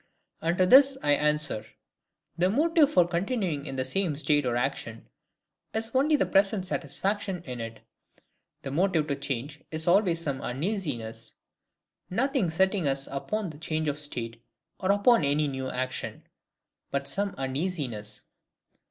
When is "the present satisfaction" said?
6.15-7.43